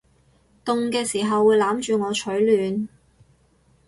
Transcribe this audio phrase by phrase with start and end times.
[0.65, 2.87] 凍嘅時候會攬住我取暖